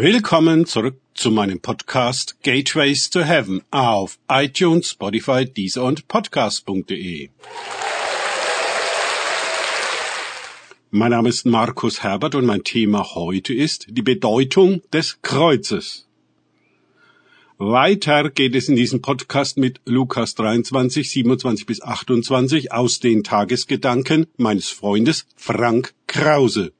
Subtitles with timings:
[0.00, 7.30] Willkommen zurück zu meinem Podcast Gateways to Heaven auf iTunes, Spotify, Deezer und Podcast.de.
[10.92, 16.06] Mein Name ist Markus Herbert und mein Thema heute ist die Bedeutung des Kreuzes.
[17.56, 24.28] Weiter geht es in diesem Podcast mit Lukas 23, 27 bis 28 aus den Tagesgedanken
[24.36, 26.70] meines Freundes Frank Krause.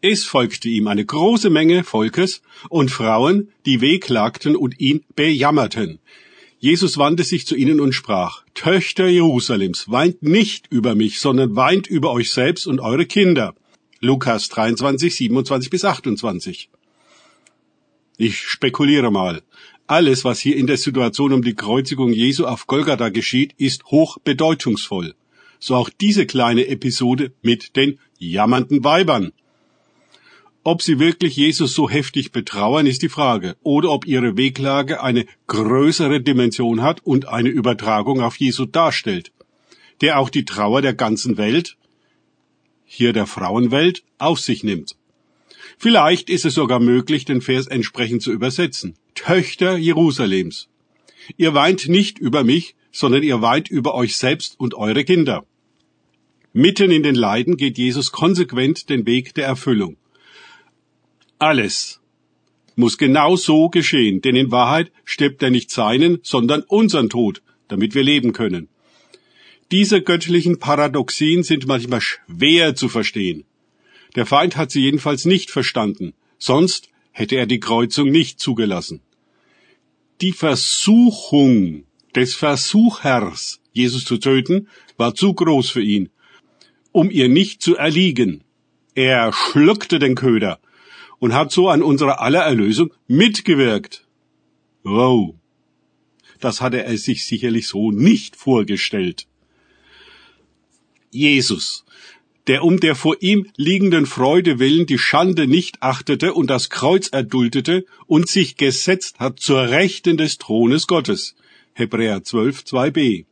[0.00, 5.98] Es folgte ihm eine große Menge Volkes und Frauen, die wehklagten und ihn bejammerten.
[6.60, 11.88] Jesus wandte sich zu ihnen und sprach, Töchter Jerusalems, weint nicht über mich, sondern weint
[11.88, 13.56] über euch selbst und eure Kinder.
[14.00, 16.70] Lukas 23, 27 bis 28.
[18.18, 19.42] Ich spekuliere mal.
[19.88, 24.18] Alles, was hier in der Situation um die Kreuzigung Jesu auf Golgatha geschieht, ist hoch
[24.22, 25.14] bedeutungsvoll.
[25.58, 29.32] So auch diese kleine Episode mit den jammernden Weibern.
[30.70, 35.24] Ob sie wirklich Jesus so heftig betrauern, ist die Frage, oder ob ihre Weglage eine
[35.46, 39.32] größere Dimension hat und eine Übertragung auf Jesu darstellt,
[40.02, 41.78] der auch die Trauer der ganzen Welt,
[42.84, 44.94] hier der Frauenwelt, auf sich nimmt.
[45.78, 48.94] Vielleicht ist es sogar möglich, den Vers entsprechend zu übersetzen.
[49.14, 50.68] Töchter Jerusalems.
[51.38, 55.46] Ihr weint nicht über mich, sondern ihr weint über euch selbst und eure Kinder.
[56.52, 59.96] Mitten in den Leiden geht Jesus konsequent den Weg der Erfüllung.
[61.38, 62.00] Alles
[62.74, 67.94] muss genau so geschehen, denn in Wahrheit stirbt er nicht seinen, sondern unseren Tod, damit
[67.94, 68.68] wir leben können.
[69.70, 73.44] Diese göttlichen Paradoxien sind manchmal schwer zu verstehen.
[74.16, 79.00] Der Feind hat sie jedenfalls nicht verstanden, sonst hätte er die Kreuzung nicht zugelassen.
[80.20, 86.10] Die Versuchung des Versuchers, Jesus zu töten, war zu groß für ihn,
[86.90, 88.42] um ihr nicht zu erliegen.
[88.94, 90.58] Er schluckte den Köder
[91.18, 94.06] und hat so an unserer aller Erlösung mitgewirkt.
[94.82, 95.34] Wow.
[96.40, 99.26] Das hatte er sich sicherlich so nicht vorgestellt.
[101.10, 101.84] Jesus,
[102.46, 107.08] der um der vor ihm liegenden Freude willen die Schande nicht achtete und das Kreuz
[107.08, 111.34] erduldete und sich gesetzt hat zur Rechten des Thrones Gottes.
[111.74, 113.26] Hebräer 12, 2b.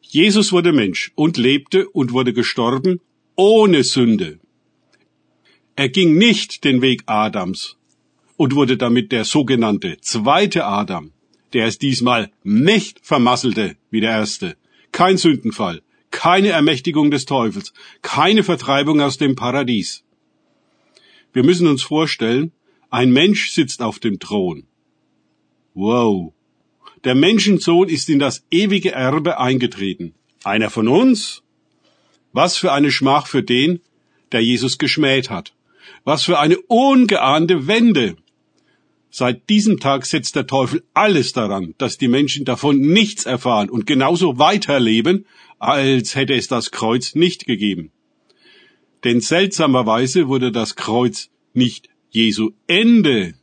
[0.00, 3.00] Jesus wurde Mensch und lebte und wurde gestorben
[3.34, 4.38] ohne Sünde.
[5.78, 7.76] Er ging nicht den Weg Adams
[8.38, 11.12] und wurde damit der sogenannte zweite Adam,
[11.52, 14.56] der es diesmal nicht vermasselte wie der erste.
[14.90, 20.02] Kein Sündenfall, keine Ermächtigung des Teufels, keine Vertreibung aus dem Paradies.
[21.34, 22.52] Wir müssen uns vorstellen,
[22.88, 24.66] ein Mensch sitzt auf dem Thron.
[25.74, 26.32] Wow.
[27.04, 30.14] Der Menschensohn ist in das ewige Erbe eingetreten.
[30.42, 31.42] Einer von uns?
[32.32, 33.80] Was für eine Schmach für den,
[34.32, 35.52] der Jesus geschmäht hat.
[36.06, 38.16] Was für eine ungeahnte Wende!
[39.10, 43.88] Seit diesem Tag setzt der Teufel alles daran, dass die Menschen davon nichts erfahren und
[43.88, 45.26] genauso weiterleben,
[45.58, 47.90] als hätte es das Kreuz nicht gegeben.
[49.02, 53.34] Denn seltsamerweise wurde das Kreuz nicht Jesu Ende,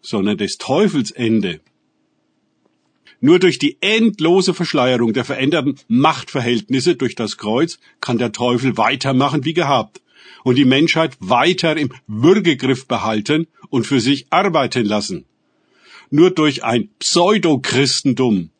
[0.00, 1.60] sondern des Teufels Ende.
[3.20, 9.44] Nur durch die endlose Verschleierung der veränderten Machtverhältnisse durch das Kreuz kann der Teufel weitermachen
[9.44, 10.00] wie gehabt
[10.44, 15.24] und die Menschheit weiter im Würgegriff behalten und für sich arbeiten lassen.
[16.10, 18.50] Nur durch ein Pseudo-Christentum,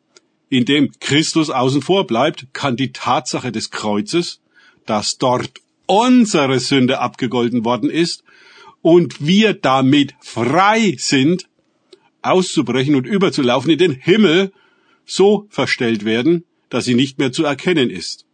[0.49, 4.39] in dem Christus außen vor bleibt, kann die Tatsache des Kreuzes,
[4.85, 8.23] dass dort unsere Sünde abgegolten worden ist
[8.81, 11.47] und wir damit frei sind,
[12.21, 14.51] auszubrechen und überzulaufen in den Himmel,
[15.05, 18.25] so verstellt werden, dass sie nicht mehr zu erkennen ist.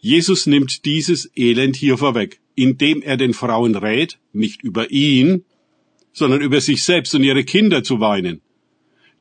[0.00, 5.44] Jesus nimmt dieses Elend hier vorweg, indem er den Frauen rät, nicht über ihn,
[6.12, 8.40] sondern über sich selbst und ihre Kinder zu weinen.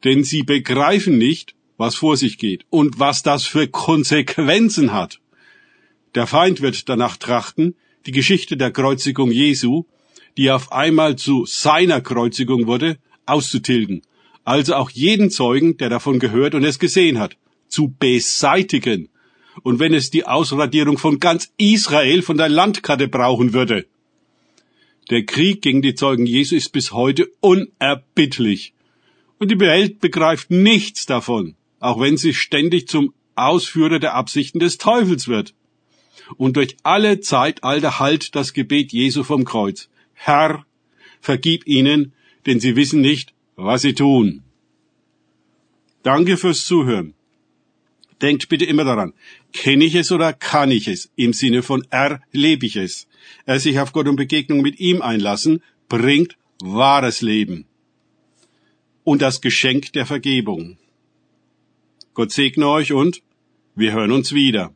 [0.03, 5.19] Denn sie begreifen nicht, was vor sich geht und was das für Konsequenzen hat.
[6.13, 9.85] Der Feind wird danach trachten, die Geschichte der Kreuzigung Jesu,
[10.37, 14.03] die auf einmal zu seiner Kreuzigung wurde, auszutilgen,
[14.43, 17.35] also auch jeden Zeugen, der davon gehört und es gesehen hat,
[17.67, 19.09] zu beseitigen
[19.63, 23.85] und wenn es die Ausradierung von ganz Israel von der Landkarte brauchen würde.
[25.09, 28.73] Der Krieg gegen die Zeugen Jesu ist bis heute unerbittlich.
[29.39, 34.77] Und die Welt begreift nichts davon, auch wenn sie ständig zum Ausführer der Absichten des
[34.77, 35.53] Teufels wird.
[36.35, 39.89] Und durch alle Zeitalter halt das Gebet Jesu vom Kreuz.
[40.13, 40.65] Herr,
[41.21, 42.13] vergib ihnen,
[42.45, 44.43] denn sie wissen nicht, was sie tun.
[46.03, 47.13] Danke fürs Zuhören.
[48.21, 49.13] Denkt bitte immer daran,
[49.53, 51.11] Kenne ich es oder kann ich es?
[51.15, 53.07] Im Sinne von erlebe ich es.
[53.45, 57.65] Er sich auf Gott und Begegnung mit ihm einlassen, bringt wahres Leben.
[59.03, 60.77] Und das Geschenk der Vergebung.
[62.13, 63.21] Gott segne euch und
[63.75, 64.73] wir hören uns wieder.